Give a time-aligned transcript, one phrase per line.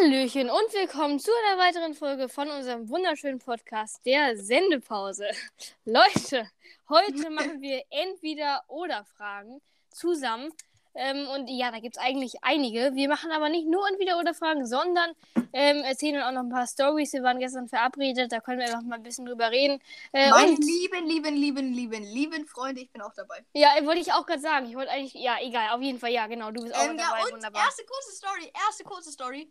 [0.00, 5.26] Hallöchen und willkommen zu einer weiteren Folge von unserem wunderschönen Podcast, der Sendepause.
[5.84, 6.48] Leute,
[6.88, 10.52] heute machen wir entweder oder Fragen zusammen.
[10.94, 12.94] Ähm, und ja, da gibt es eigentlich einige.
[12.94, 15.12] Wir machen aber nicht nur entweder oder Fragen, sondern
[15.52, 17.12] ähm, erzählen auch noch ein paar Stories.
[17.12, 19.80] Wir waren gestern verabredet, da können wir einfach mal ein bisschen drüber reden.
[20.12, 23.44] Äh, Meine lieben, lieben, lieben, lieben, lieben Freunde, ich bin auch dabei.
[23.52, 24.66] Ja, wollte ich auch gerade sagen.
[24.66, 27.18] Ich wollte eigentlich, ja, egal, auf jeden Fall, ja, genau, du bist auch ähm, dabei.
[27.18, 27.64] Ja, und wunderbar.
[27.64, 29.50] erste kurze Story, erste kurze Story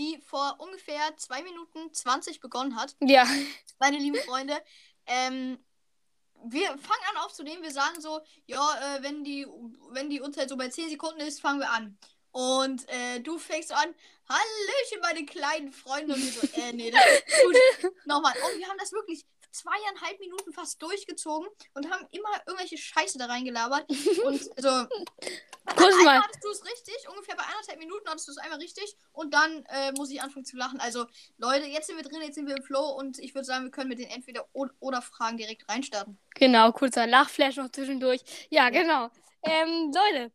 [0.00, 2.96] die vor ungefähr 2 Minuten 20 begonnen hat.
[3.00, 3.26] Ja.
[3.78, 4.54] Meine lieben Freunde.
[5.06, 5.58] Ähm,
[6.44, 7.62] wir fangen an aufzunehmen.
[7.62, 9.46] Wir sagen so, ja, äh, wenn die,
[9.90, 11.98] wenn die Uhrzeit so bei 10 Sekunden ist, fangen wir an.
[12.32, 13.94] Und äh, du fängst an,
[14.28, 16.14] Hallöchen, meine kleinen Freunde.
[16.14, 17.92] Und wir so, äh, nee, das ist gut.
[18.06, 18.32] Nochmal.
[18.32, 23.26] Und wir haben das wirklich zweieinhalb Minuten fast durchgezogen und haben immer irgendwelche Scheiße da
[23.26, 23.88] reingelabert.
[24.24, 24.88] und also.
[25.76, 26.20] Kurz mal.
[26.20, 29.64] hattest du es richtig, ungefähr bei anderthalb Minuten hattest du es einmal richtig und dann
[29.66, 30.80] äh, muss ich anfangen zu lachen.
[30.80, 31.06] Also,
[31.38, 33.70] Leute, jetzt sind wir drin, jetzt sind wir im Flow und ich würde sagen, wir
[33.70, 36.18] können mit den entweder oder Fragen direkt reinstarten.
[36.34, 38.22] Genau, kurzer Lachflash noch zwischendurch.
[38.48, 39.10] Ja, genau.
[39.42, 40.32] Ähm, Leute,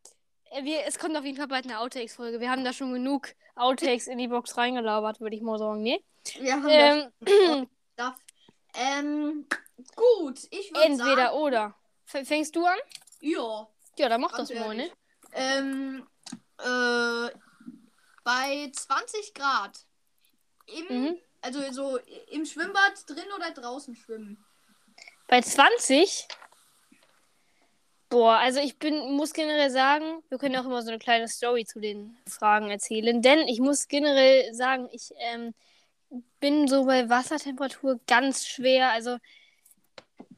[0.50, 2.40] äh, wir, es kommt auf jeden Fall bald eine Outtakes-Folge.
[2.40, 6.02] Wir haben da schon genug Outtakes in die Box reingelabert, würde ich mal sagen, ne?
[6.40, 8.14] Wir haben ähm, das.
[8.76, 9.46] Ähm,
[9.94, 11.74] gut, ich würde Entweder sagen, oder.
[12.04, 12.78] Fängst du an?
[13.20, 13.68] Ja.
[13.98, 14.90] Ja, dann mach das mal, ne?
[15.32, 16.06] Ähm,
[16.58, 17.30] äh,
[18.22, 19.80] bei 20 Grad.
[20.66, 21.18] Im, mhm.
[21.40, 21.98] Also so
[22.30, 24.44] im Schwimmbad drin oder draußen schwimmen?
[25.28, 26.26] Bei 20?
[28.08, 31.64] Boah, also ich bin, muss generell sagen, wir können auch immer so eine kleine Story
[31.64, 35.54] zu den Fragen erzählen, denn ich muss generell sagen, ich ähm,
[36.40, 38.90] bin so bei Wassertemperatur ganz schwer.
[38.90, 39.18] Also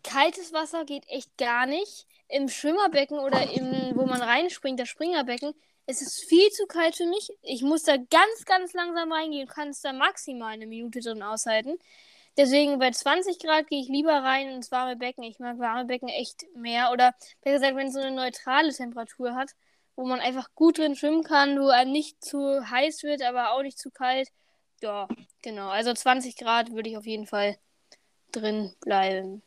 [0.02, 2.06] kaltes Wasser geht echt gar nicht.
[2.28, 5.54] Im Schwimmerbecken oder im, wo man reinspringt, das Springerbecken,
[5.86, 7.30] es ist viel zu kalt für mich.
[7.42, 11.22] Ich muss da ganz, ganz langsam reingehen und kann es da maximal eine Minute drin
[11.22, 11.78] aushalten.
[12.36, 15.24] Deswegen bei 20 Grad gehe ich lieber rein ins warme Becken.
[15.24, 16.92] Ich mag warme Becken echt mehr.
[16.92, 19.52] Oder besser gesagt, wenn es so eine neutrale Temperatur hat,
[19.96, 23.62] wo man einfach gut drin schwimmen kann, wo einem nicht zu heiß wird, aber auch
[23.62, 24.28] nicht zu kalt.
[24.82, 25.08] Ja,
[25.42, 25.68] genau.
[25.68, 27.58] Also 20 Grad würde ich auf jeden Fall
[28.32, 29.42] drin bleiben.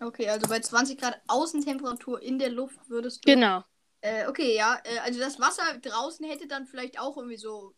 [0.00, 3.32] Okay, also bei 20 Grad Außentemperatur in der Luft würdest du.
[3.32, 3.62] Genau.
[4.00, 4.78] Äh, okay, ja.
[4.84, 7.74] Äh, also das Wasser draußen hätte dann vielleicht auch irgendwie so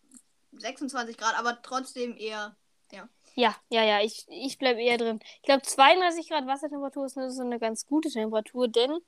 [0.53, 2.57] 26 Grad, aber trotzdem eher.
[2.93, 3.09] Ja.
[3.35, 5.21] Ja, ja, ja, ich, ich bleibe eher drin.
[5.37, 8.99] Ich glaube, 32 Grad Wassertemperatur ist so eine ganz gute Temperatur, denn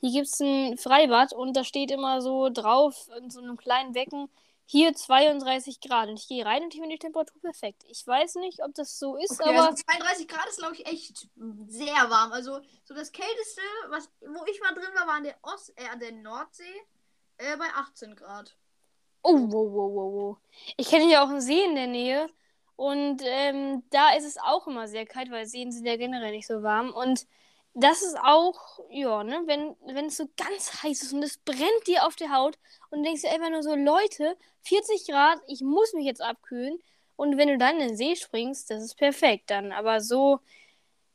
[0.00, 3.92] hier gibt es ein Freibad und da steht immer so drauf in so einem kleinen
[3.92, 4.28] Becken,
[4.70, 6.10] hier 32 Grad.
[6.10, 7.84] Und ich gehe rein und ich finde die Temperatur perfekt.
[7.88, 9.68] Ich weiß nicht, ob das so ist, okay, aber.
[9.70, 11.26] Also 32 Grad ist, glaube ich, echt
[11.68, 12.32] sehr warm.
[12.32, 15.88] Also, so das Kälteste, was, wo ich mal drin war, war an der, Ost äh,
[15.88, 16.64] an der Nordsee
[17.38, 18.54] äh, bei 18 Grad.
[19.22, 20.36] Oh, wow, wow, wow, wow.
[20.76, 22.28] Ich kenne ja auch einen See in der Nähe.
[22.76, 26.46] Und ähm, da ist es auch immer sehr kalt, weil Seen sind ja generell nicht
[26.46, 26.92] so warm.
[26.92, 27.26] Und
[27.80, 31.86] das ist auch, ja, ne, wenn, wenn es so ganz heiß ist und es brennt
[31.86, 32.58] dir auf der Haut
[32.90, 36.78] und du denkst dir einfach nur so, Leute, 40 Grad, ich muss mich jetzt abkühlen.
[37.16, 39.72] Und wenn du dann in den See springst, das ist perfekt dann.
[39.72, 40.40] Aber so,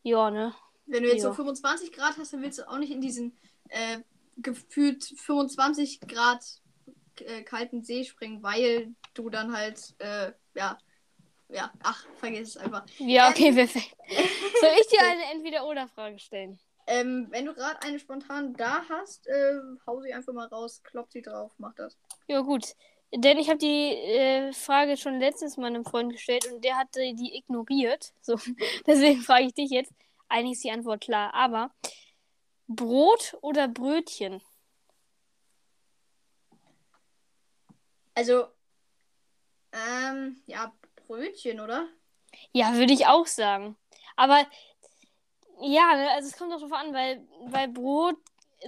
[0.03, 0.53] ja, ne.
[0.85, 1.29] Wenn du jetzt ja.
[1.29, 3.37] so 25 Grad hast, dann willst du auch nicht in diesen
[3.69, 3.99] äh,
[4.37, 6.43] gefühlt 25 Grad
[7.19, 10.77] äh, kalten See springen, weil du dann halt, äh, ja,
[11.53, 12.85] ja, ach, vergiss es einfach.
[12.97, 13.95] Ja, okay, ähm, perfekt.
[14.07, 16.59] Soll ich dir eine Entweder-Oder-Frage stellen?
[16.85, 21.11] Ähm, wenn du gerade eine spontan da hast, äh, hau sie einfach mal raus, klopp
[21.11, 21.97] sie drauf, mach das.
[22.27, 22.75] Ja, gut.
[23.15, 26.99] Denn ich habe die äh, Frage schon letztes Mal einem Freund gestellt und der hatte
[27.13, 28.11] die ignoriert.
[28.21, 28.37] So,
[28.87, 29.93] deswegen frage ich dich jetzt.
[30.27, 31.71] Eigentlich ist die Antwort klar, aber
[32.67, 34.41] Brot oder Brötchen?
[38.15, 38.47] Also,
[39.71, 40.71] ähm, ja,
[41.07, 41.87] Brötchen, oder?
[42.51, 43.75] Ja, würde ich auch sagen.
[44.15, 44.45] Aber
[45.61, 48.17] ja, ne, also es kommt auch darauf an, weil, weil Brot,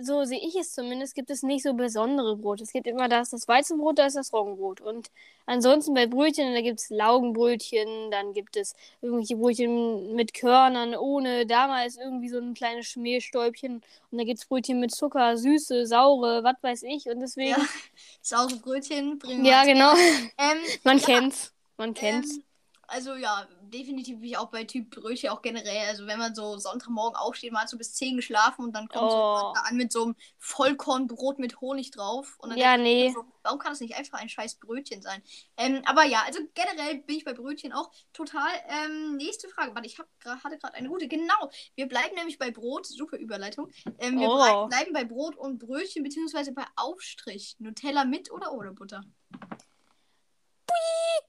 [0.01, 2.61] so sehe ich es zumindest, gibt es nicht so besondere Brot.
[2.61, 4.81] Es gibt immer das, das Weizenbrot, da ist das Roggenbrot.
[4.81, 5.09] Und
[5.45, 11.45] ansonsten bei Brötchen, da gibt es Laugenbrötchen, dann gibt es irgendwelche Brötchen mit Körnern, ohne,
[11.45, 13.81] damals irgendwie so ein kleines Schmähstäubchen.
[14.11, 17.07] Und da gibt es Brötchen mit Zucker, süße, saure, was weiß ich.
[17.07, 17.51] Und deswegen.
[17.51, 17.65] Ja,
[18.21, 19.93] saure Brötchen bringen Ja, genau.
[20.37, 21.05] Ähm, Man ja.
[21.05, 21.54] kennt's.
[21.77, 22.35] Man kennt's.
[22.35, 22.43] Ähm,
[22.87, 25.87] also ja, definitiv bin ich auch bei Typ Brötchen auch generell.
[25.87, 29.37] Also wenn man so Sonntagmorgen aufsteht, hat so bis 10 geschlafen und dann kommt oh.
[29.37, 32.35] so an mit so einem Vollkornbrot mit Honig drauf.
[32.39, 33.11] Und dann ja, nee.
[33.13, 35.21] So, warum kann das nicht einfach ein scheiß Brötchen sein?
[35.57, 38.49] Ähm, aber ja, also generell bin ich bei Brötchen auch total.
[38.67, 39.73] Ähm, nächste Frage.
[39.73, 40.07] Warte, ich hab,
[40.43, 41.07] hatte gerade eine gute.
[41.07, 41.49] Genau.
[41.75, 42.85] Wir bleiben nämlich bei Brot.
[42.85, 43.71] Super Überleitung.
[43.97, 44.67] Ähm, wir oh.
[44.67, 47.55] bleiben bei Brot und Brötchen, beziehungsweise bei Aufstrich.
[47.59, 49.01] Nutella mit oder ohne Butter?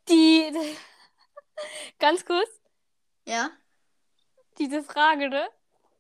[0.09, 0.53] Die.
[1.99, 2.49] Ganz kurz,
[3.25, 3.51] Ja?
[4.59, 5.49] diese Frage, ne?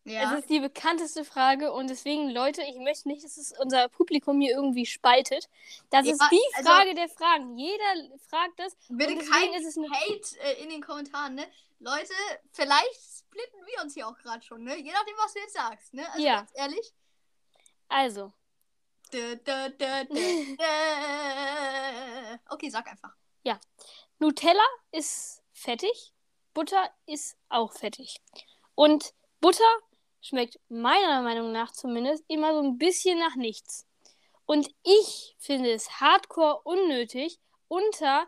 [0.04, 0.32] Ja.
[0.34, 4.40] Es ist die bekannteste Frage und deswegen, Leute, ich möchte nicht, dass es unser Publikum
[4.40, 5.48] hier irgendwie spaltet.
[5.90, 7.58] Das Ja, ist die also- Frage der Fragen.
[7.58, 8.76] Jeder fragt das.
[8.88, 9.90] Bitte kein ist es eine.
[9.90, 11.46] Hate äh, in den Kommentaren, ne?
[11.80, 12.12] Leute,
[12.52, 14.76] vielleicht splitten wir uns hier auch gerade schon, ne?
[14.76, 16.06] Je nachdem, was du jetzt sagst, ne?
[16.12, 16.36] Also Ja.
[16.36, 16.92] ganz ehrlich.
[17.88, 18.32] Also.
[22.48, 23.14] Okay, sag einfach.
[24.18, 26.12] Nutella ist fettig,
[26.54, 28.20] Butter ist auch fettig.
[28.74, 29.64] Und Butter
[30.20, 33.86] schmeckt meiner Meinung nach zumindest immer so ein bisschen nach nichts.
[34.46, 37.38] Und ich finde es hardcore unnötig,
[37.68, 38.26] unter,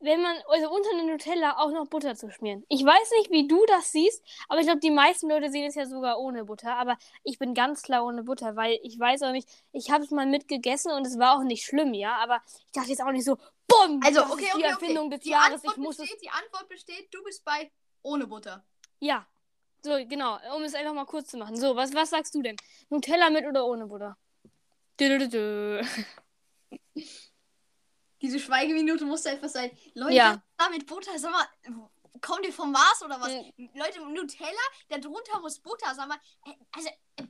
[0.00, 2.64] wenn man, also unter eine Nutella auch noch Butter zu schmieren.
[2.68, 5.76] Ich weiß nicht, wie du das siehst, aber ich glaube, die meisten Leute sehen es
[5.76, 6.76] ja sogar ohne Butter.
[6.76, 10.10] Aber ich bin ganz klar ohne Butter, weil ich weiß auch nicht, ich habe es
[10.10, 12.16] mal mitgegessen und es war auch nicht schlimm, ja.
[12.16, 13.38] Aber ich dachte jetzt auch nicht so,
[13.72, 15.16] bumm, Also, das okay, ist die okay, Erfindung okay.
[15.16, 17.70] des Die Jahres, Antwort, ich muss es besteht, die Antwort besteht, du bist bei
[18.02, 18.64] ohne Butter.
[19.00, 19.26] Ja.
[19.84, 21.56] So, genau, um es einfach mal kurz zu machen.
[21.56, 22.56] So, was, was sagst du denn?
[22.88, 24.16] Nutella mit oder ohne Butter?
[25.00, 25.82] Dö, dö, dö.
[28.22, 29.76] Diese Schweigeminute muss einfach sein.
[29.94, 30.42] Leute, Ja.
[30.56, 31.46] da mit Butter, sag mal,
[32.20, 33.32] kommt ihr vom Mars oder was?
[33.32, 33.70] Hm.
[33.74, 34.50] Leute, Nutella,
[34.88, 36.18] da drunter muss Butter, sag mal.
[36.46, 37.22] äh, Also, äh,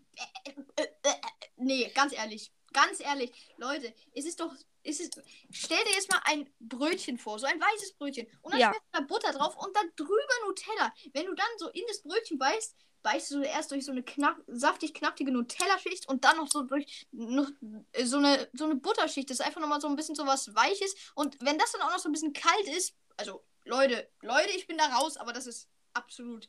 [0.45, 1.15] äh, äh, äh, äh,
[1.57, 2.53] nee, ganz ehrlich.
[2.73, 4.53] Ganz ehrlich, Leute, es ist doch.
[4.85, 5.21] Es ist,
[5.53, 8.27] stell dir jetzt mal ein Brötchen vor, so ein weißes Brötchen.
[8.41, 8.69] Und dann Ja.
[8.71, 10.93] schmeckt da Butter drauf und dann drüber Nutella.
[11.13, 12.75] Wenn du dann so in das Brötchen beißt,
[13.05, 17.07] beißt du erst durch so eine knapp, saftig knactige Nutella-Schicht und dann noch so durch
[17.13, 17.49] noch
[17.93, 19.31] äh, so eine, so eine Butterschicht.
[19.31, 20.95] Das ist einfach nochmal so ein bisschen so was Weiches.
[21.15, 24.67] Und wenn das dann auch noch so ein bisschen kalt ist, also Leute, Leute, ich
[24.67, 26.49] bin da raus, aber das ist absolut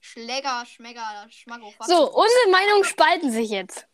[0.00, 1.72] Schläger, Schmecker, Schmacko.
[1.86, 3.86] So, unsere Meinungen spalten sich jetzt.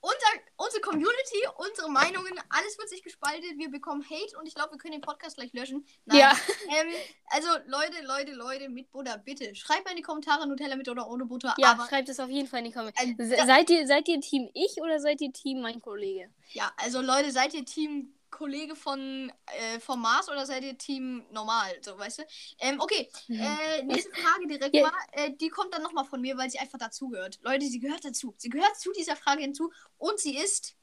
[0.00, 3.56] unser, unsere Community, unsere Meinungen, alles wird sich gespaltet.
[3.56, 5.86] Wir bekommen Hate und ich glaube, wir können den Podcast gleich löschen.
[6.04, 6.18] Nein.
[6.18, 6.32] Ja.
[6.68, 6.92] Ähm,
[7.26, 9.54] also, Leute, Leute, Leute, mit Butter, bitte.
[9.54, 11.54] Schreibt mal in die Kommentare Nutella mit oder ohne Butter.
[11.58, 13.06] Ja, aber, schreibt es auf jeden Fall in die Kommentare.
[13.08, 16.30] äh, Seid ihr, seid ihr Team ich oder seid ihr Team mein Kollege?
[16.52, 21.24] ja, also, Leute, seid ihr Team Kollege von äh, vom Mars oder seid ihr Team
[21.30, 21.76] normal?
[21.82, 22.22] So, weißt du?
[22.58, 24.80] Ähm, okay, äh, nächste Frage direkt Mhm.
[24.80, 24.86] Ja.
[24.90, 24.92] mal.
[25.12, 27.38] Äh, die kommt dann nochmal von mir, weil sie einfach dazugehört.
[27.42, 28.34] Leute, sie gehört dazu.
[28.38, 30.76] Sie gehört zu dieser Frage hinzu und sie ist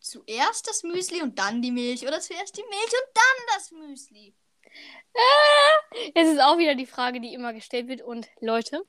[0.00, 4.34] zuerst das Müsli und dann die Milch oder zuerst die Milch und dann das Müsli.
[6.14, 8.02] Es ist auch wieder die Frage, die immer gestellt wird.
[8.02, 8.84] Und Leute,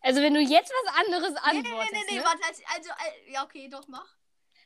[0.00, 2.24] also wenn du jetzt was anderes Nee, nee, antwortest, nee, nee, nee, ne?
[2.24, 4.06] warte, also, also, äh, ja, okay, doch, mach.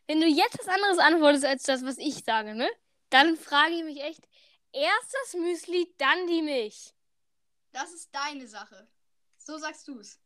[0.06, 2.68] Wenn du jetzt was anderes antwortest als das, was ich sage, ne?
[3.10, 4.26] Dann frage ich mich echt,
[4.72, 6.92] erst das Müsli, dann die Milch.
[7.72, 8.88] Das ist deine Sache.
[9.38, 10.18] So sagst du's.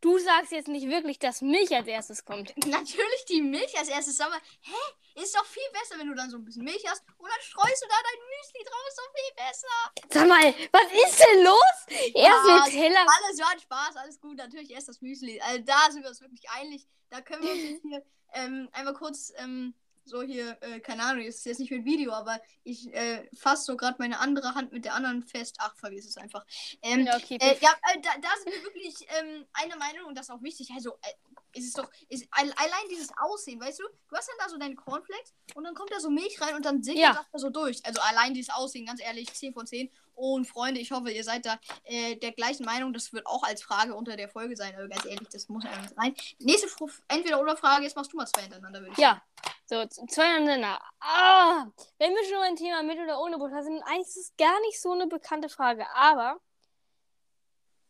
[0.00, 2.56] Du sagst jetzt nicht wirklich, dass Milch als erstes kommt.
[2.66, 5.22] Natürlich die Milch als erstes, sag mal, hä?
[5.22, 7.82] Ist doch viel besser, wenn du dann so ein bisschen Milch hast und dann streust
[7.82, 10.10] du da dein Müsli drauf, ist doch viel besser.
[10.10, 12.14] Sag mal, was ist denn los?
[12.14, 13.00] Erst Ja, Nutella.
[13.00, 15.40] Alles war Spaß, alles gut, natürlich erst das Müsli.
[15.40, 16.86] Also da sind wir uns wirklich einig.
[17.10, 18.04] Da können wir uns jetzt hier
[18.34, 19.74] ähm, einmal kurz ähm,
[20.08, 23.76] so hier, äh, keine Ahnung, ist jetzt nicht mit Video, aber ich äh, fasse so
[23.76, 25.56] gerade meine andere Hand mit der anderen fest.
[25.58, 26.44] Ach, vergiss es einfach.
[26.82, 30.16] Ähm, Ja, okay, Äh, ja, äh, da, da sind wir wirklich ähm, einer Meinung und
[30.16, 30.70] das ist auch wichtig.
[30.74, 31.12] Also, äh,
[31.58, 34.58] ist es doch, ist, al- allein dieses Aussehen, weißt du, du hast dann da so
[34.58, 37.12] deine Cornflakes und dann kommt da so Milch rein und dann sickert Ja.
[37.14, 37.84] das da so durch.
[37.84, 39.90] Also, allein dieses Aussehen, ganz ehrlich, 10 von 10.
[40.14, 42.92] Und Freunde, ich hoffe, ihr seid da äh, der gleichen Meinung.
[42.92, 44.74] Das wird auch als Frage unter der Folge sein.
[44.74, 46.12] Aber ganz ehrlich, das muss einfach rein.
[46.40, 49.22] Nächste Fr- Entweder-Oder-Frage, jetzt machst du mal zwei hintereinander, würde ich Ja.
[49.70, 50.80] So, zwei aneinander.
[51.00, 51.66] Ah,
[51.98, 54.80] wenn wir schon beim Thema mit oder ohne Butter sind, eigentlich ist es gar nicht
[54.80, 55.86] so eine bekannte Frage.
[55.94, 56.40] Aber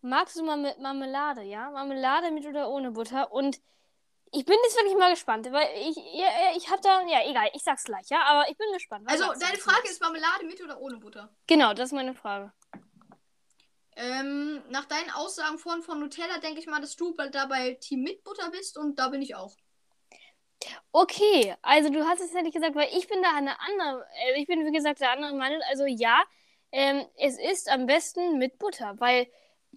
[0.01, 1.71] magst du mal mit Marmelade, ja?
[1.71, 3.31] Marmelade mit oder ohne Butter?
[3.31, 3.61] Und
[4.33, 7.63] ich bin jetzt wirklich mal gespannt, weil ich, ja, ich hab da, ja, egal, ich
[7.63, 9.07] sag's gleich, ja, aber ich bin gespannt.
[9.07, 9.57] Was Also, deine?
[9.57, 11.33] Frage ist Marmelade mit oder ohne Butter?
[11.47, 12.53] Genau, das ist meine Frage.
[13.95, 17.75] Ähm, nach deinen Aussagen vorhin von Nutella denke ich mal, dass du bei- da bei
[17.75, 19.57] Team mit Butter bist und da bin ich auch.
[20.93, 24.41] Okay, also du hast es ja nicht gesagt, weil ich bin da eine andere, äh,
[24.41, 25.61] ich bin wie gesagt der anderen Meinung.
[25.71, 26.23] Also ja,
[26.73, 29.29] ähm, es ist am besten mit Butter, weil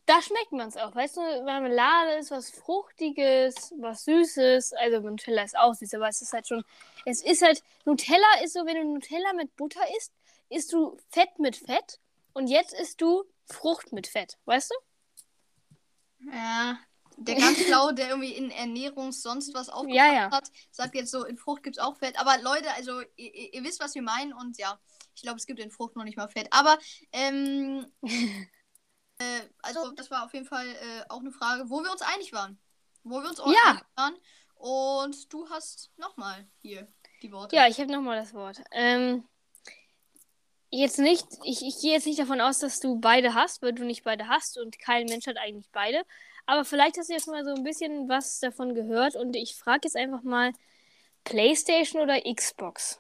[0.06, 0.96] da schmeckt man es auch.
[0.96, 4.74] Weißt du, Marmelade ist was Fruchtiges, was Süßes.
[4.74, 6.64] Also Nutella ist auch süß, aber es ist halt schon,
[7.06, 10.14] es ist halt, Nutella ist so, wenn du Nutella mit Butter isst,
[10.50, 12.00] isst du Fett mit Fett
[12.34, 14.76] und jetzt isst du Frucht mit Fett, weißt du?
[16.32, 16.80] Ja.
[17.18, 20.32] Der ganz Schlau, der irgendwie in Ernährung sonst was aufgepasst Ja, ja.
[20.32, 22.20] hat, sagt jetzt so, in Frucht gibt es auch Fett.
[22.20, 24.80] Aber Leute, also ihr, ihr ihr wisst, was wir meinen und ja,
[25.16, 26.48] ich glaube, es gibt in Frucht noch nicht mal Fett.
[26.52, 26.78] Aber,
[27.12, 27.86] ähm,
[29.20, 32.34] äh, also das war auf jeden Fall äh, auch eine Frage, wo wir uns einig
[32.34, 32.60] waren.
[33.04, 33.72] Wo wir uns auch Ja.
[33.72, 34.16] einig waren.
[34.56, 36.88] Und du hast nochmal hier
[37.22, 37.56] die Worte.
[37.56, 38.62] Ja, ich habe nochmal das Wort.
[38.72, 39.24] Ähm,
[40.70, 43.84] jetzt nicht, ich, ich gehe jetzt nicht davon aus, dass du beide hast, weil du
[43.84, 46.04] nicht beide hast und kein Mensch hat eigentlich beide.
[46.46, 49.82] Aber vielleicht hast du jetzt mal so ein bisschen was davon gehört und ich frage
[49.84, 50.54] jetzt einfach mal
[51.24, 53.00] PlayStation oder Xbox?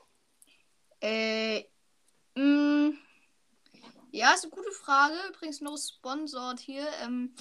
[1.01, 1.63] Äh,
[2.36, 2.91] mh,
[4.12, 5.15] ja, ist eine gute Frage.
[5.29, 6.88] Übrigens no sponsored hier.
[7.03, 7.33] Ähm,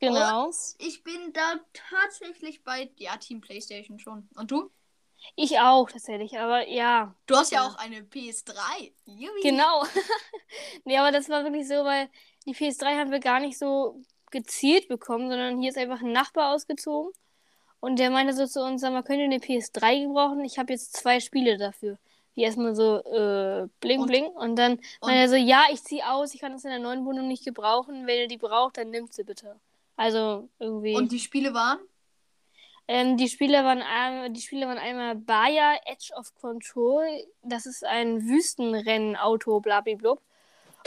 [0.00, 0.50] Genau.
[0.78, 4.28] ich bin da tatsächlich bei, ja, Team PlayStation schon.
[4.36, 4.70] Und du?
[5.34, 7.16] Ich auch tatsächlich, aber ja.
[7.26, 7.66] Du hast ja Ja.
[7.66, 8.92] auch eine PS3.
[9.06, 9.40] Yui.
[9.42, 9.84] Genau.
[10.84, 12.08] nee, aber das war wirklich so, weil
[12.46, 16.54] die PS3 haben wir gar nicht so gezielt bekommen, sondern hier ist einfach ein Nachbar
[16.54, 17.12] ausgezogen.
[17.80, 20.44] Und der meinte so zu uns, sag mal, könnt ihr eine PS3 gebrauchen?
[20.44, 21.98] Ich habe jetzt zwei Spiele dafür.
[22.34, 24.26] Wie erstmal so, äh, bling, bling.
[24.26, 27.04] Und dann meinte er so, ja, ich ziehe aus, ich kann das in der neuen
[27.04, 28.06] Wohnung nicht gebrauchen.
[28.06, 29.56] Wenn ihr die braucht, dann nimmt sie bitte.
[29.96, 30.94] Also irgendwie.
[30.94, 31.78] Und die Spiele waren?
[32.86, 37.06] Ähm, die Spiele waren einmal, die Spiele waren einmal Bayer Edge of Control.
[37.42, 40.22] Das ist ein Wüstenrennen-Auto, blablablub.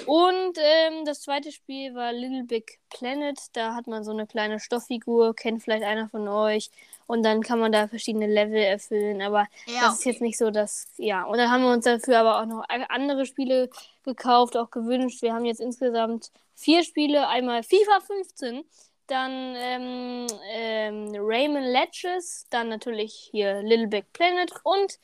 [0.07, 3.37] Und ähm, das zweite Spiel war Little Big Planet.
[3.53, 6.69] Da hat man so eine kleine Stofffigur, kennt vielleicht einer von euch.
[7.07, 9.21] Und dann kann man da verschiedene Level erfüllen.
[9.21, 9.81] Aber Ja.
[9.81, 10.87] das ist jetzt nicht so, dass.
[10.97, 13.69] Ja, und dann haben wir uns dafür aber auch noch andere Spiele
[14.03, 15.21] gekauft, auch gewünscht.
[15.21, 18.63] Wir haben jetzt insgesamt vier Spiele: einmal FIFA 15,
[19.07, 24.97] dann ähm, ähm, Rayman Legends, dann natürlich hier Little Big Planet und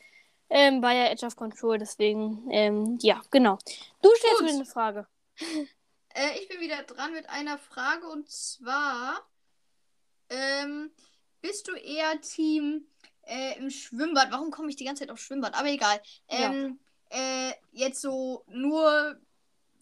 [0.50, 1.77] ähm, Bayer Edge of Control.
[1.77, 3.58] Deswegen, ähm, ja, genau.
[4.01, 4.48] Du stellst Gut.
[4.48, 5.08] mir eine Frage.
[6.13, 9.22] Äh, ich bin wieder dran mit einer Frage und zwar:
[10.30, 10.89] ähm,
[11.42, 12.88] Bist du eher Team
[13.22, 14.32] äh, im Schwimmbad?
[14.32, 15.54] Warum komme ich die ganze Zeit auf Schwimmbad?
[15.54, 16.01] Aber egal.
[16.27, 16.51] Ja.
[16.51, 16.80] Ähm,
[17.12, 19.20] äh, jetzt so nur.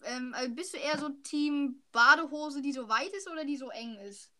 [0.04, 3.70] Ähm, also bist du eher so Team Badehose, die so weit ist oder die so
[3.70, 4.30] eng ist?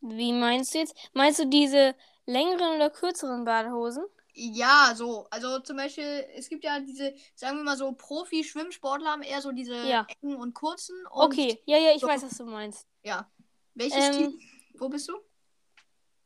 [0.00, 0.96] Wie meinst du jetzt?
[1.12, 4.04] Meinst du diese längeren oder kürzeren Badehosen?
[4.36, 5.26] Ja, so.
[5.30, 9.52] Also zum Beispiel, es gibt ja diese, sagen wir mal so, Profi-Schwimmsportler haben eher so
[9.52, 10.06] diese Ja.
[10.22, 10.96] engen und kurzen.
[11.06, 12.86] Und, Okay, ja, ja, ich so- weiß, was du meinst.
[13.02, 13.30] Ja.
[13.74, 14.40] Welches Ähm, Team?
[14.74, 15.14] Wo bist du?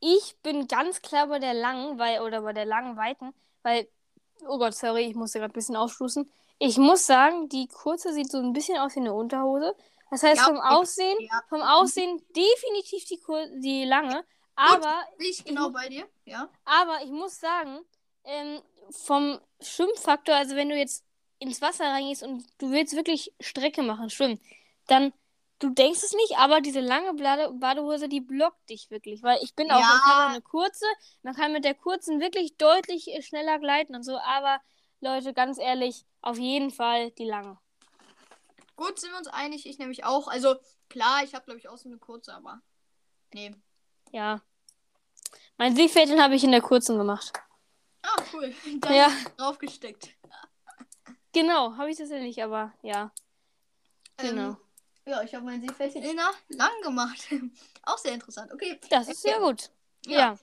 [0.01, 3.89] Ich bin ganz klar bei der langen, weil, oder bei der langen Weiten, weil,
[4.47, 6.31] oh Gott, sorry, ich musste gerade ein bisschen aufstoßen.
[6.61, 9.75] Ich muss sagen, die kurze sieht so ein bisschen aus wie eine Unterhose.
[10.11, 10.59] Das heißt, Ja, vom.
[10.61, 11.43] Aussehen, Ja.
[11.49, 14.25] vom Aussehen definitiv die, Kur die lange.
[14.57, 16.09] Aber, Bin ich genau bei dir?
[16.25, 16.49] Ja.
[16.65, 17.81] aber ich muss sagen,
[18.29, 21.05] ähm, vom Schwimmfaktor, also wenn du jetzt
[21.41, 24.41] ins Wasser reingehst und du willst wirklich Strecke machen, schwimmen,
[24.87, 25.13] dann,
[25.59, 29.55] du denkst es nicht, aber diese lange Bade Badehose, die blockt dich wirklich, weil ich
[29.55, 30.01] bin auch, Ja.
[30.01, 30.87] ich habe eine kurze,
[31.23, 34.61] man kann mit der kurzen wirklich deutlich äh, schneller gleiten und so, aber
[35.01, 37.59] Leute, ganz ehrlich, auf jeden Fall die lange.
[38.77, 39.67] Gut, sind wir uns einig.
[39.67, 40.29] Ich nämlich auch.
[40.29, 40.55] Also,
[40.89, 42.61] klar, ich habe, glaube ich, auch so eine kurze, aber.
[43.33, 43.55] Nee.
[44.13, 44.41] Ja.
[45.57, 47.33] Mein Siegfädchen habe ich in der kurzen gemacht.
[48.09, 48.55] Ah, cool.
[48.81, 49.11] Dann Ja.
[49.37, 50.11] draufgesteckt.
[51.33, 53.13] Genau, habe ich tatsächlich, aber ja.
[54.17, 54.51] Genau.
[54.51, 54.57] Ähm,
[55.07, 57.29] ja, ich habe mein Seepferdchen in der lang gemacht.
[57.85, 58.53] auch sehr interessant.
[58.53, 58.81] Okay.
[58.91, 59.71] Das ist sehr gut.
[60.07, 60.19] Ja.
[60.19, 60.39] Ja.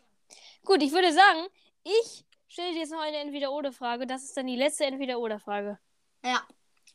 [0.63, 1.47] Gut, ich würde sagen,
[1.83, 4.07] ich stelle dir jetzt noch eine Entweder-Oder-Frage.
[4.07, 5.79] Das ist dann die letzte Entweder-Oder-Frage.
[6.23, 6.43] Ja.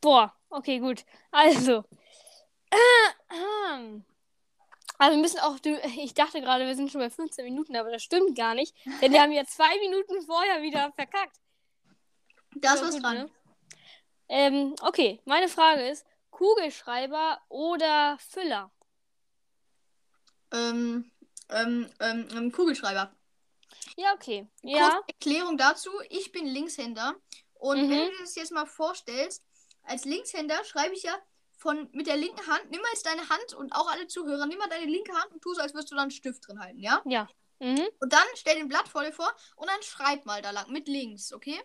[0.00, 1.04] Boah, okay, gut.
[1.30, 1.84] Also.
[5.00, 5.56] Also wir müssen auch,
[5.96, 8.74] ich dachte gerade, wir sind schon bei 15 Minuten, aber das stimmt gar nicht.
[9.00, 11.40] Denn wir haben ja zwei Minuten vorher wieder verkackt.
[12.56, 13.14] Da ist Ja, was gut, dran.
[13.16, 13.30] ne?
[14.28, 18.70] Ähm, okay, meine Frage ist, Kugelschreiber oder Füller?
[20.52, 21.10] Ähm,
[21.48, 23.10] ähm, ähm, ähm, Kugelschreiber.
[23.96, 24.46] Ja, okay.
[24.62, 25.90] Ja, Erklärung dazu.
[26.10, 27.14] Ich bin Linkshänder.
[27.54, 27.90] Und Mhm.
[27.90, 29.42] wenn du dir das jetzt mal vorstellst,
[29.82, 31.14] als Linkshänder schreibe ich ja
[31.60, 34.58] von mit der linken Hand, nimm mal jetzt deine Hand und auch alle Zuhörer, nimm
[34.58, 36.80] mal deine linke Hand und tu so, als würdest du da einen Stift drin halten,
[36.80, 37.02] ja?
[37.04, 37.28] ja.
[37.58, 37.86] Mhm.
[38.00, 40.88] Und dann stell den Blatt vor dir vor und dann schreib mal da lang mit
[40.88, 41.60] links, okay?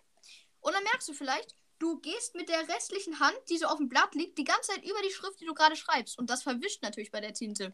[0.59, 3.87] Und dann merkst du vielleicht, du gehst mit der restlichen Hand, die so auf dem
[3.87, 6.17] Blatt liegt, die ganze Zeit über die Schrift, die du gerade schreibst.
[6.17, 7.73] Und das verwischt natürlich bei der Tinte.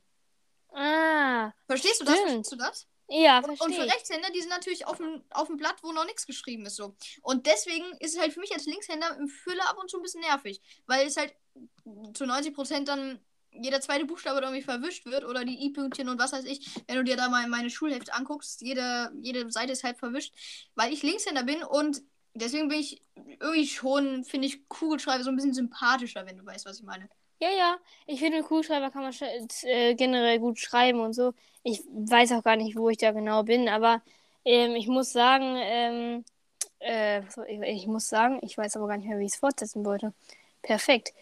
[0.73, 2.15] Ah, Verstehst du das?
[2.15, 2.47] Stimmt.
[2.47, 2.87] Verstehst du das?
[3.07, 3.93] ja, Und, und verstehe für.
[3.93, 6.75] Rechtshänder, die sind natürlich auf dem, auf dem Blatt, wo noch nichts geschrieben ist.
[6.75, 6.95] so.
[7.21, 10.03] Und deswegen ist es halt für mich als Linkshänder im Füller ab und zu ein
[10.03, 10.61] bisschen nervig.
[10.85, 11.33] Weil es halt
[12.13, 13.19] zu 90% dann
[13.53, 16.69] jeder zweite Buchstabe irgendwie verwischt wird oder die I-Pünktchen und was weiß ich.
[16.87, 20.33] Wenn du dir da mal meine Schulheft anguckst, jede, jede Seite ist halt verwischt.
[20.75, 22.01] Weil ich Linkshänder bin und
[22.33, 26.65] deswegen bin ich irgendwie schon, finde ich Kugelschreiber so ein bisschen sympathischer, wenn du weißt,
[26.65, 27.09] was ich meine.
[27.41, 27.77] Ja, ja.
[28.05, 29.13] Ich finde, Kugelschreiber kann man
[29.63, 31.33] äh, generell gut schreiben und so.
[31.63, 34.01] Ich weiß auch gar nicht, wo ich da genau bin, aber
[34.45, 36.25] ähm, ich muss sagen, ähm,
[36.79, 39.85] äh, ich, ich muss sagen, ich weiß aber gar nicht mehr, wie ich es fortsetzen
[39.85, 40.13] wollte.
[40.61, 41.13] Perfekt.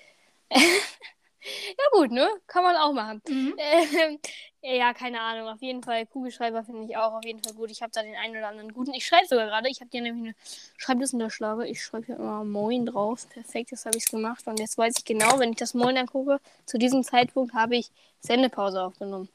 [1.42, 2.28] Ja, gut, ne?
[2.48, 3.22] Kann man auch machen.
[3.28, 3.56] Mhm.
[3.58, 4.20] Ähm,
[4.62, 5.48] ja, keine Ahnung.
[5.48, 7.72] Auf jeden Fall, Kugelschreiber finde ich auch auf jeden Fall gut.
[7.72, 8.94] Ich habe da den einen oder anderen guten.
[8.94, 9.70] Ich schreibe sogar gerade.
[9.70, 10.36] Ich habe dir nämlich eine
[10.78, 11.66] Schreibtissunterschlage.
[11.68, 13.28] Ich schreibe hier immer Moin drauf.
[13.30, 14.46] Perfekt, das habe ich gemacht.
[14.48, 17.90] Und jetzt weiß ich genau, wenn ich das Moin angucke, zu diesem Zeitpunkt habe ich
[18.20, 19.30] Sendepause aufgenommen.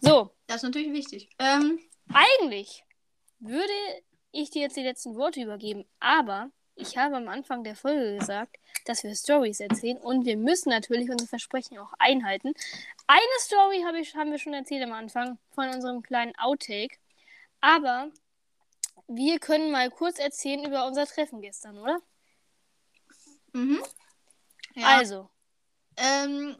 [0.00, 1.28] So, Das ist natürlich wichtig.
[1.38, 1.78] Ähm,
[2.12, 2.84] eigentlich
[3.38, 3.72] würde
[4.32, 8.56] ich dir jetzt die letzten Worte übergeben, aber ich habe am Anfang der Folge gesagt,
[8.84, 12.52] dass wir Stories erzählen und wir müssen natürlich unsere Versprechen auch einhalten.
[13.06, 16.96] Eine Story habe ich, haben wir schon erzählt am Anfang von unserem kleinen Outtake,
[17.60, 18.10] aber
[19.06, 22.00] wir können mal kurz erzählen über unser Treffen gestern, oder?
[23.52, 23.82] mhm.
[24.74, 24.98] Ja.
[24.98, 25.30] Also,
[25.96, 26.56] Ähm,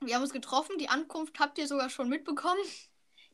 [0.00, 0.76] wir haben uns getroffen.
[0.78, 2.60] Die Ankunft habt ihr sogar schon mitbekommen.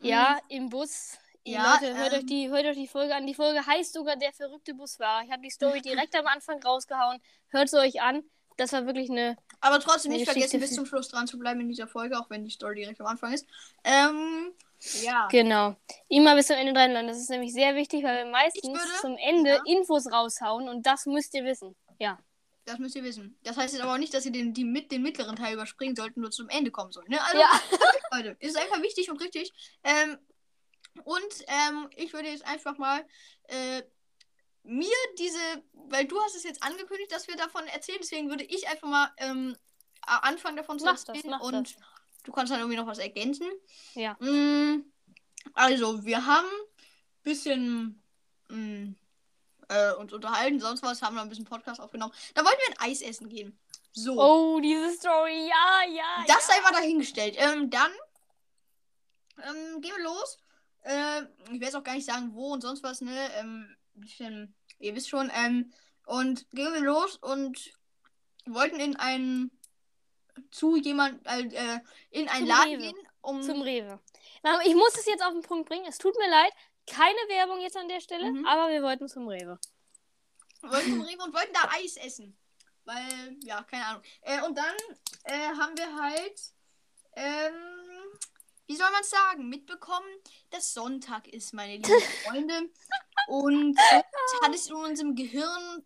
[0.00, 1.18] ja, im Bus.
[1.52, 3.26] Ja, Leute, hört, ähm, euch die, hört euch die Folge an.
[3.26, 5.24] Die Folge heißt sogar Der verrückte Busfahrer.
[5.24, 7.20] Ich habe die Story direkt am Anfang rausgehauen.
[7.48, 8.22] Hört sie euch an.
[8.56, 11.26] Das war wirklich eine Aber trotzdem Eine nicht vergessen, Geschichte bis für- zum Schluss dran
[11.26, 13.46] zu bleiben in dieser Folge, auch wenn die Story direkt am Anfang ist.
[13.84, 14.52] Ähm,
[15.02, 15.28] ja.
[15.30, 15.76] Genau.
[16.08, 17.06] Immer bis zum Ende dranbleiben.
[17.06, 19.62] Das ist nämlich sehr wichtig, weil wir meistens würde- zum Ende ja.
[19.66, 21.76] Infos raushauen und das müsst ihr wissen.
[21.98, 22.18] Ja.
[22.64, 23.38] Das müsst ihr wissen.
[23.44, 25.94] Das heißt jetzt aber auch nicht, dass ihr den, die mit, den mittleren Teil überspringen
[25.94, 27.08] sollten, nur zum Ende kommen sollt.
[27.08, 27.18] Ne?
[27.22, 27.50] Also, Ja.
[28.10, 29.52] Leute, ist einfach wichtig und richtig.
[29.84, 30.18] Ähm,
[31.04, 33.04] und ähm, ich würde jetzt einfach mal
[33.44, 33.82] äh,
[34.62, 35.38] mir diese,
[35.72, 39.10] weil du hast es jetzt angekündigt, dass wir davon erzählen, deswegen würde ich einfach mal
[39.18, 39.56] ähm,
[40.06, 41.76] anfangen davon zu Mach das, erzählen mach und das.
[42.24, 43.48] du kannst dann irgendwie noch was ergänzen.
[43.94, 44.14] Ja.
[44.20, 44.84] Mm,
[45.54, 48.02] Also, wir haben ein bisschen
[48.48, 48.94] mm,
[49.68, 52.12] äh, uns unterhalten, sonst was, haben wir ein bisschen Podcast aufgenommen.
[52.34, 53.58] Da wollten wir ein Eis essen gehen.
[53.92, 54.20] So.
[54.20, 55.48] Oh, diese Story.
[55.48, 56.24] Ja, ja.
[56.26, 56.54] Das ja.
[56.54, 57.36] sei mal dahingestellt.
[57.38, 57.90] Ähm, dann
[59.42, 60.38] ähm, gehen wir los.
[60.86, 63.30] Äh, ich werde jetzt auch gar nicht sagen, wo und sonst was, ne?
[63.34, 65.30] Ähm, bisschen, ihr wisst schon.
[65.34, 65.72] Ähm,
[66.06, 67.72] und gehen wir los und
[68.46, 69.50] wollten in einen
[70.50, 71.78] zu jemand äh, äh,
[72.10, 72.82] in einen Zum Laden Rewe.
[72.92, 74.00] gehen, um Zum Rewe.
[74.64, 75.86] Ich muss es jetzt auf den Punkt bringen.
[75.88, 76.52] Es tut mir leid.
[76.86, 78.46] Keine Werbung jetzt an der Stelle, Mhm.
[78.46, 79.58] aber wir wollten zum Rewe.
[80.62, 82.36] wollten zum Rewe und wollten da Eis essen.
[82.84, 84.02] Weil, ja, keine Ahnung.
[84.22, 84.74] Äh, und dann
[85.24, 86.40] äh, haben wir halt,
[87.16, 87.54] ähm,
[88.66, 90.06] wie soll man es sagen, mitbekommen,
[90.50, 91.84] dass Sonntag ist, meine lieben
[92.24, 92.70] Freunde.
[93.28, 93.78] Und
[94.42, 95.84] hat es in unserem Gehirn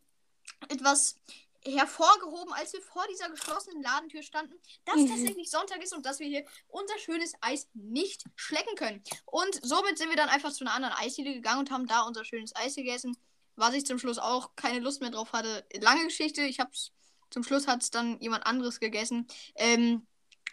[0.68, 1.16] etwas
[1.64, 4.54] hervorgehoben, als wir vor dieser geschlossenen Ladentür standen,
[4.86, 5.08] dass Mhm.
[5.08, 9.02] tatsächlich Sonntag ist und dass wir hier unser schönes Eis nicht schlecken können.
[9.26, 12.24] Und somit sind wir dann einfach zu einer anderen Eisdiele gegangen und haben da unser
[12.24, 13.16] schönes Eis gegessen
[13.56, 15.66] was ich zum Schluss auch keine Lust mehr drauf hatte.
[15.80, 16.40] Lange Geschichte.
[16.40, 16.92] Ich hab's
[17.28, 19.26] zum Schluss hat es dann jemand anderes gegessen.
[19.54, 20.06] Ähm,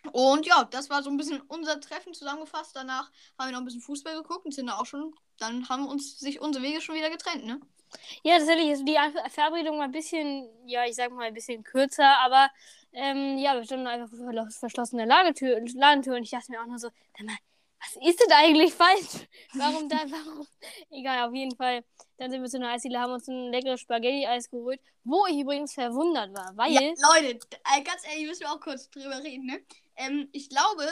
[0.10, 2.76] und ja, das war so ein bisschen unser Treffen zusammengefasst.
[2.76, 5.14] Danach haben wir noch ein bisschen Fußball geguckt und sind auch schon.
[5.38, 7.60] Dann haben uns sich unsere Wege schon wieder getrennt, ne?
[8.24, 11.64] Ja, tatsächlich ist die Ver- Verabredung mal ein bisschen, ja, ich sag mal ein bisschen
[11.64, 12.50] kürzer, aber
[12.94, 16.66] ähm, ja, wir standen einfach vor der verschlossenen Lagertür, Ladentür und ich dachte mir auch
[16.66, 16.90] nur so,
[17.20, 17.36] mal,
[17.80, 19.28] was ist denn eigentlich falsch?
[19.54, 20.48] Warum da, warum?
[20.90, 21.84] Egal, auf jeden Fall.
[22.18, 25.74] Dann sind wir zu einer Eisdiele, haben uns ein leckeres Spaghetti-Eis geholt, wo ich übrigens
[25.74, 27.40] verwundert war, weil Ja, Leute,
[27.76, 29.60] äh, ganz ehrlich, müssen wir auch kurz drüber reden, ne?
[29.98, 30.88] Ähm, ich glaube.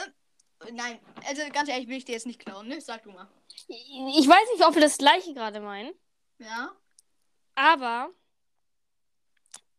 [0.72, 2.80] Nein, also ganz ehrlich, will ich dir jetzt nicht klauen, ne?
[2.80, 3.28] Sag du mal.
[3.68, 5.92] ich weiß nicht, ob wir das gleiche gerade meinen,
[6.38, 6.72] Ja?
[7.54, 8.10] aber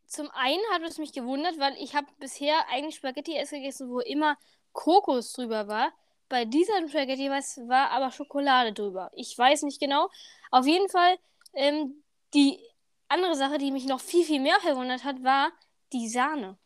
[0.06, 4.38] zum einen hat es mich gewundert, weil ich habe bisher eigentlich Spaghetti-Eis gegessen, wo immer
[4.72, 5.92] Kokos drüber war.
[6.30, 9.12] Bei dieser Spaghetti was war aber Schokolade drüber.
[9.14, 10.10] Ich weiß nicht genau.
[10.52, 11.18] Auf jeden Fall,
[11.54, 12.60] ähm, die
[13.08, 15.52] andere Sache, die mich noch viel, viel mehr verwundert hat, war
[15.94, 16.58] die Sahne.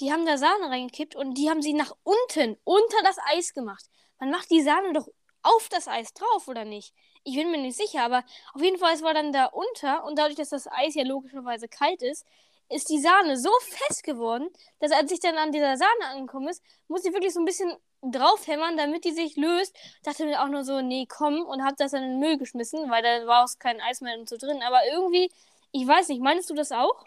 [0.00, 3.84] Die haben da Sahne reingekippt und die haben sie nach unten, unter das Eis gemacht.
[4.18, 5.08] Man macht die Sahne doch
[5.42, 6.94] auf das Eis drauf, oder nicht?
[7.24, 8.24] Ich bin mir nicht sicher, aber
[8.54, 11.68] auf jeden Fall, es war dann da unter und dadurch, dass das Eis ja logischerweise
[11.68, 12.26] kalt ist,
[12.68, 14.48] ist die Sahne so fest geworden,
[14.80, 17.72] dass als ich dann an dieser Sahne angekommen ist, musste ich wirklich so ein bisschen
[18.02, 19.76] draufhämmern, damit die sich löst.
[20.02, 22.90] Dachte mir auch nur so, nee, komm, und hab das dann in den Müll geschmissen,
[22.90, 24.62] weil da war auch kein Eis mehr und so drin.
[24.62, 25.30] Aber irgendwie,
[25.72, 27.04] ich weiß nicht, meinst du das auch?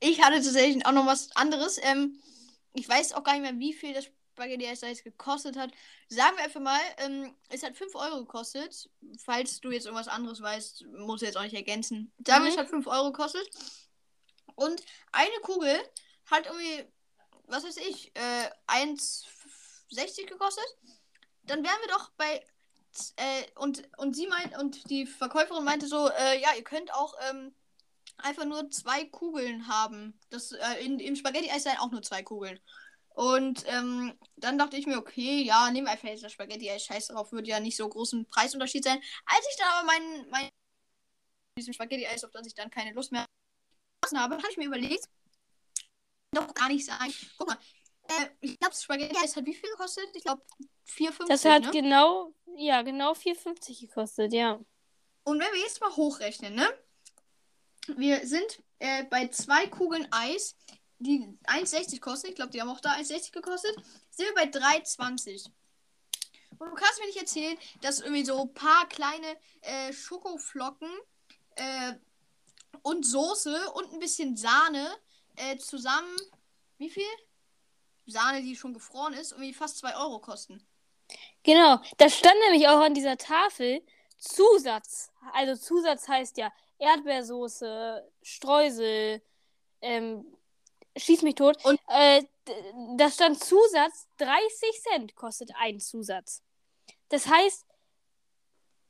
[0.00, 1.78] Ich hatte tatsächlich auch noch was anderes.
[1.82, 2.20] Ähm,
[2.74, 5.70] ich weiß auch gar nicht mehr, wie viel das Spaghetti Eis gekostet hat.
[6.08, 8.88] Sagen wir einfach mal, ähm, es hat 5 Euro gekostet.
[9.18, 12.12] Falls du jetzt irgendwas anderes weißt, muss ich jetzt auch nicht ergänzen.
[12.26, 12.54] Sagen wir, Mhm.
[12.54, 13.48] es hat 5 Euro gekostet.
[14.54, 15.78] Und eine Kugel
[16.26, 16.84] hat irgendwie,
[17.48, 20.64] was weiß ich, äh, 1,60 gekostet.
[21.42, 22.44] Dann wären wir doch bei.
[23.16, 27.14] Äh, und, und sie meint, und die Verkäuferin meinte so, äh, ja, ihr könnt auch
[27.30, 27.54] ähm,
[28.24, 30.18] einfach nur zwei Kugeln haben.
[30.30, 32.58] Das, äh, in, Im Spaghetti-Eis seien auch nur zwei Kugeln.
[33.10, 36.84] Und ähm, dann dachte ich mir, okay, ja, nehmen wir einfach jetzt das Spaghetti-Eis.
[36.84, 39.00] Scheiß drauf, würde ja nicht so großen Preisunterschied sein.
[39.26, 40.48] Als ich dann aber mein, mein
[41.58, 43.26] diesem Spaghetti-Eis, auf das ich dann keine Lust mehr
[44.14, 45.08] habe, habe ich mir überlegt,
[46.32, 47.12] doch gar nicht sagen.
[47.36, 47.58] Guck mal,
[48.10, 50.08] Äh, ich glaube, Spaghetti Eis hat wie viel gekostet?
[50.14, 50.42] Ich glaube
[50.88, 51.28] 4,50.
[51.28, 51.70] Das hat ne?
[51.70, 54.58] genau, ja, genau 4,50 gekostet, ja.
[55.22, 56.68] Und wenn wir jetzt mal hochrechnen, ne?
[57.86, 60.56] Wir sind äh, bei zwei Kugeln Eis,
[60.98, 62.28] die 1,60 kosten.
[62.28, 63.74] Ich glaube, die haben auch da 1,60 gekostet.
[64.10, 65.50] Sind wir bei 3,20.
[66.58, 70.90] Und du kannst mir nicht erzählen, dass irgendwie so ein paar kleine äh, Schokoflocken
[71.56, 71.94] äh,
[72.82, 74.86] und Soße und ein bisschen Sahne
[75.36, 76.14] äh, zusammen.
[76.76, 77.02] Wie viel?
[78.06, 80.66] Sahne, die schon gefroren ist, irgendwie fast 2 Euro kosten.
[81.42, 83.82] Genau, da stand nämlich auch an dieser Tafel
[84.18, 85.12] Zusatz.
[85.32, 89.22] Also Zusatz heißt ja Erdbeersoße, Streusel,
[89.80, 90.24] ähm,
[90.96, 91.64] schieß mich tot.
[91.64, 92.22] Und- äh,
[92.96, 96.42] da stand Zusatz, 30 Cent kostet ein Zusatz.
[97.08, 97.64] Das heißt,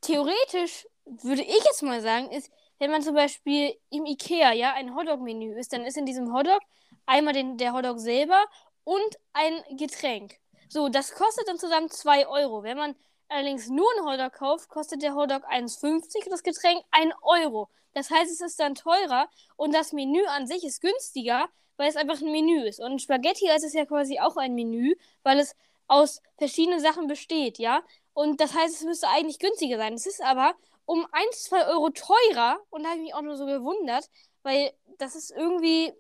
[0.01, 4.95] theoretisch würde ich jetzt mal sagen, ist, wenn man zum Beispiel im Ikea ja ein
[4.95, 6.61] Hotdog-Menü ist, dann ist in diesem Hotdog
[7.07, 8.43] einmal den, der Hotdog selber
[8.85, 10.39] und ein Getränk.
[10.69, 12.63] So, das kostet dann zusammen 2 Euro.
[12.63, 12.97] Wenn man
[13.31, 17.69] allerdings nur einen Hotdog kauft, kostet der Hotdog 1,50 und das Getränk 1 Euro.
[17.95, 21.97] Das heißt, es ist dann teurer und das Menü an sich ist günstiger, weil es
[21.97, 22.81] einfach ein Menü ist.
[22.81, 27.59] Und Spaghetti ist es ja quasi auch ein Menü, weil es aus verschiedenen Sachen besteht,
[27.59, 27.83] ja.
[28.13, 29.95] Und das heißt, es müsste eigentlich günstiger sein.
[29.95, 33.37] Es ist aber um 1, 2 Euro teurer und da habe ich mich auch nur
[33.37, 34.09] so gewundert,
[34.43, 35.93] weil das ist irgendwie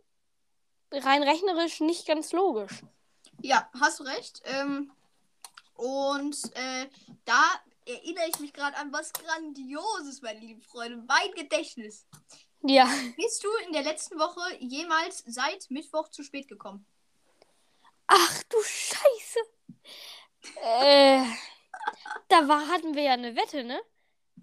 [0.92, 2.82] rein rechnerisch nicht ganz logisch.
[3.40, 4.42] Ja, hast recht.
[4.44, 4.92] Ähm,
[5.80, 6.86] und äh,
[7.24, 7.42] da
[7.86, 10.98] erinnere ich mich gerade an was Grandioses, meine lieben Freunde.
[11.08, 12.06] Mein Gedächtnis.
[12.62, 12.88] Ja.
[13.16, 16.86] Bist du in der letzten Woche jemals seit Mittwoch zu spät gekommen?
[18.06, 19.38] Ach du Scheiße.
[20.62, 21.24] Äh,
[22.28, 23.80] da war, hatten wir ja eine Wette, ne?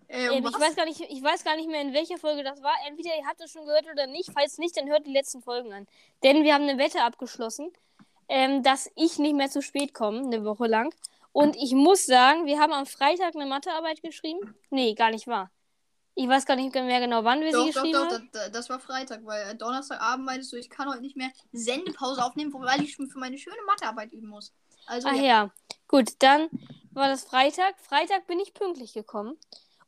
[0.07, 0.59] Äh, Ähm, um ich, was?
[0.59, 2.73] weiß gar nicht, ich weiß gar nicht mehr, in welcher Folge das war.
[2.87, 4.31] Entweder ihr habt es schon gehört oder nicht.
[4.33, 5.87] Falls nicht, dann hört die letzten Folgen an.
[6.23, 7.71] Denn wir haben eine Wette abgeschlossen,
[8.29, 10.93] ähm, dass ich nicht mehr zu spät komme, eine Woche lang.
[11.37, 14.55] Und ich muss sagen, wir haben am Freitag eine Mathearbeit geschrieben.
[14.71, 15.51] Nee, gar nicht wahr.
[16.15, 18.29] Ich weiß gar nicht mehr genau, wann wir Doch, sie doch, geschrieben doch, haben.
[18.33, 22.25] das, das war Freitag, weil äh, Donnerstagabend meintest du, ich kann heute nicht mehr Sendepause
[22.25, 24.51] aufnehmen, weil ich schon für meine schöne Mathearbeit üben muss.
[24.87, 25.21] Also, Ach ja.
[25.21, 25.53] ja.
[25.87, 26.49] Gut, dann
[26.89, 27.79] war das Freitag.
[27.81, 29.37] Freitag bin ich pünktlich gekommen.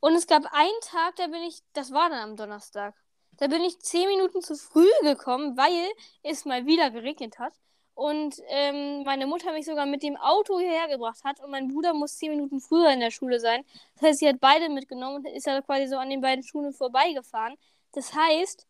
[0.02, 2.94] Und es gab einen Tag, da bin ich, das war dann am Donnerstag.
[3.38, 5.90] Da bin ich zehn Minuten zu früh gekommen, weil
[6.22, 7.54] es mal wieder geregnet hat.
[8.00, 11.42] Und ähm, meine Mutter mich sogar mit dem Auto hierher gebracht hat.
[11.42, 13.66] Und mein Bruder muss zehn Minuten früher in der Schule sein.
[13.96, 16.72] Das heißt, sie hat beide mitgenommen und ist ja quasi so an den beiden Schulen
[16.72, 17.58] vorbeigefahren.
[17.92, 18.66] Das heißt,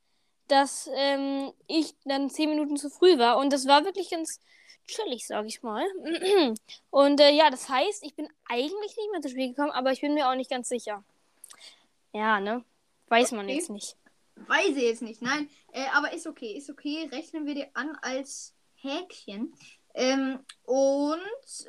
[0.48, 3.38] dass ähm, ich dann zehn Minuten zu früh war.
[3.38, 4.40] Und das war wirklich ganz
[4.88, 5.86] chillig, sag ich mal.
[6.90, 10.02] Und äh, ja, das heißt, ich bin eigentlich nicht mehr zu spät gekommen, aber ich
[10.02, 11.04] bin mir auch nicht ganz sicher.
[12.14, 12.64] Ja, ne?
[13.10, 13.58] Weiß man Okay.
[13.58, 13.96] jetzt nicht.
[14.48, 15.50] Weiß ich jetzt nicht, nein.
[15.72, 17.08] Äh, aber ist okay, ist okay.
[17.12, 19.54] Rechnen wir dir an als Häkchen.
[19.96, 21.20] Ähm, und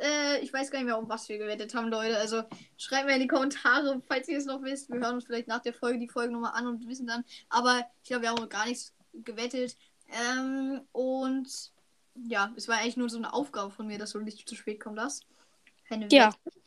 [0.03, 2.19] äh, ich weiß gar nicht mehr, um was wir gewettet haben, Leute.
[2.19, 2.43] Also
[2.77, 4.91] schreibt mir in die Kommentare, falls ihr es noch wisst.
[4.91, 7.25] Wir hören uns vielleicht nach der Folge die Folge nochmal an und wissen dann.
[7.49, 9.77] Aber ich glaube, wir haben gar nichts gewettet.
[10.13, 11.73] Ähm, und
[12.15, 14.81] ja, es war eigentlich nur so eine Aufgabe von mir, dass du nicht zu spät
[14.81, 15.27] kommen darfst.
[15.89, 16.35] Keine Ja.
[16.45, 16.61] Wette.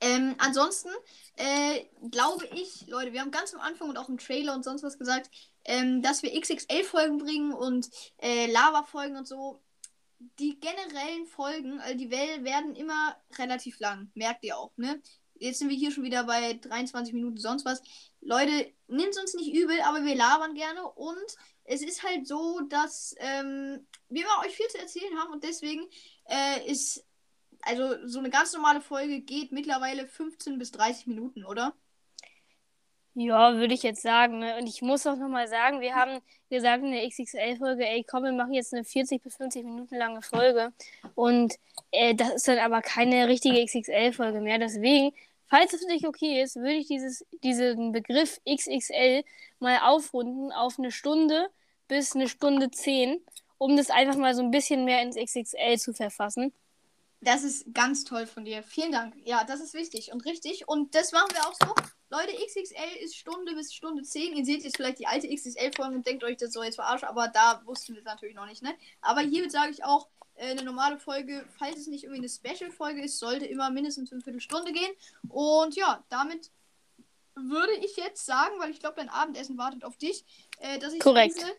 [0.00, 0.90] Ähm, ansonsten
[1.36, 4.82] äh, glaube ich, Leute, wir haben ganz am Anfang und auch im Trailer und sonst
[4.82, 5.30] was gesagt,
[5.66, 9.62] ähm, dass wir XXL-Folgen bringen und äh, Lava-Folgen und so.
[10.38, 14.10] Die generellen Folgen, also die werden immer relativ lang.
[14.14, 15.02] Merkt ihr auch, ne?
[15.34, 17.82] Jetzt sind wir hier schon wieder bei 23 Minuten sonst was.
[18.22, 23.14] Leute, nimmt uns nicht übel, aber wir labern gerne und es ist halt so, dass
[23.18, 25.86] ähm, wir immer euch viel zu erzählen haben und deswegen
[26.24, 27.04] äh, ist
[27.62, 31.74] also so eine ganz normale Folge geht mittlerweile 15 bis 30 Minuten, oder?
[33.18, 34.40] Ja, würde ich jetzt sagen.
[34.40, 34.58] Ne?
[34.58, 38.32] Und ich muss auch nochmal sagen, wir haben gesagt in der XXL-Folge, ey, komm, wir
[38.32, 40.74] machen jetzt eine 40 bis 50 Minuten lange Folge.
[41.14, 41.54] Und
[41.92, 44.58] äh, das ist dann aber keine richtige XXL-Folge mehr.
[44.58, 49.24] Deswegen, falls es für dich okay ist, würde ich dieses, diesen Begriff XXL
[49.60, 51.48] mal aufrunden auf eine Stunde
[51.88, 53.18] bis eine Stunde 10,
[53.56, 56.52] um das einfach mal so ein bisschen mehr ins XXL zu verfassen.
[57.22, 58.62] Das ist ganz toll von dir.
[58.62, 59.14] Vielen Dank.
[59.24, 60.68] Ja, das ist wichtig und richtig.
[60.68, 61.95] Und das machen wir auch so.
[62.08, 64.36] Leute, XXL ist Stunde bis Stunde 10.
[64.36, 67.28] Ihr seht jetzt vielleicht die alte XXL-Folge und denkt euch, das soll jetzt verarschen, aber
[67.28, 68.74] da wussten wir es natürlich noch nicht, ne?
[69.00, 73.02] Aber hiermit sage ich auch, äh, eine normale Folge, falls es nicht irgendwie eine Special-Folge
[73.02, 74.92] ist, sollte immer mindestens eine Viertelstunde gehen.
[75.28, 76.50] Und ja, damit
[77.34, 80.24] würde ich jetzt sagen, weil ich glaube, dein Abendessen wartet auf dich,
[80.60, 81.36] äh, dass ich Korrekt.
[81.36, 81.52] diese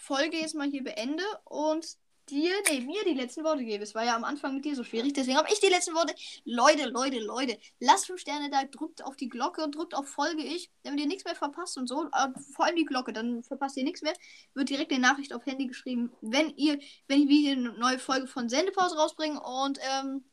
[0.00, 1.96] Folge jetzt mal hier beende und
[2.30, 3.82] dir, nee, mir die letzten Worte gebe.
[3.84, 6.14] Es war ja am Anfang mit dir so schwierig, deswegen habe ich die letzten Worte.
[6.44, 10.42] Leute, Leute, Leute, lasst 5 Sterne da, drückt auf die Glocke und drückt auf Folge
[10.42, 12.08] ich, damit ihr nichts mehr verpasst und so.
[12.12, 14.14] Aber vor allem die Glocke, dann verpasst ihr nichts mehr.
[14.54, 18.26] Wird direkt eine Nachricht auf Handy geschrieben, wenn ihr, wenn ich wieder eine neue Folge
[18.26, 20.24] von Sendepause rausbringe und ähm,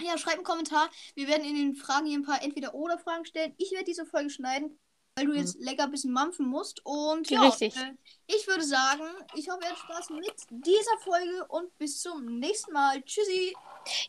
[0.00, 0.88] ja, schreibt einen Kommentar.
[1.14, 3.54] Wir werden in den Fragen hier ein paar Entweder-Oder-Fragen stellen.
[3.58, 4.78] Ich werde diese Folge schneiden
[5.18, 5.64] weil du jetzt mhm.
[5.64, 6.80] lecker ein bisschen mampfen musst.
[6.84, 7.76] Und ja, Richtig.
[7.76, 7.94] Äh,
[8.26, 9.04] ich würde sagen,
[9.34, 13.02] ich hoffe, ihr habt Spaß mit dieser Folge und bis zum nächsten Mal.
[13.02, 13.54] Tschüssi.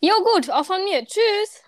[0.02, 1.06] Jo, gut, auch von mir.
[1.06, 1.64] Tschüss.